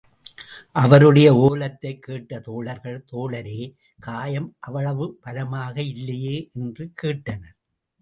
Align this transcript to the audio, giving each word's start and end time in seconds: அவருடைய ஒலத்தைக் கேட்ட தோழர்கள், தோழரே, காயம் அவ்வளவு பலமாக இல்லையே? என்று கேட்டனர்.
அவருடைய 0.71 1.35
ஒலத்தைக் 1.35 2.01
கேட்ட 2.01 2.39
தோழர்கள், 2.39 3.05
தோழரே, 3.11 3.75
காயம் 3.99 4.55
அவ்வளவு 4.59 5.17
பலமாக 5.21 5.81
இல்லையே? 5.81 6.49
என்று 6.53 6.91
கேட்டனர். 7.01 7.57